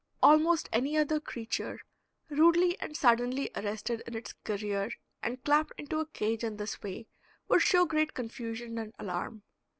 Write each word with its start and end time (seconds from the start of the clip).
Almost 0.23 0.67
any 0.73 0.97
other 0.97 1.19
creature 1.19 1.79
rudely 2.27 2.75
and 2.79 2.97
suddenly 2.97 3.51
arrested 3.55 4.01
in 4.07 4.15
its 4.15 4.33
career 4.33 4.89
and 5.21 5.43
clapped 5.43 5.73
into 5.77 5.99
a 5.99 6.07
cage 6.07 6.43
in 6.43 6.57
this 6.57 6.81
way 6.81 7.05
would 7.47 7.61
show 7.61 7.85
great 7.85 8.15
confusion 8.15 8.79
and 8.79 8.95
alarm. 8.97 9.43